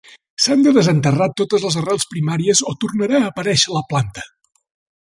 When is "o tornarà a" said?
2.73-3.31